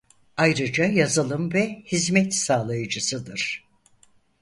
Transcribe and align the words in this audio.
Ayrıca 0.37 0.85
yazılım 0.85 1.53
ve 1.53 1.81
hizmet 1.85 2.33
sağlayıcısıdır. 2.35 3.65